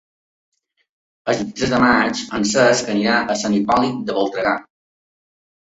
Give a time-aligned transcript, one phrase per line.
[1.33, 4.59] El vint-i-tres de maig en Cesc anirà a Sant Hipòlit de Voltregà.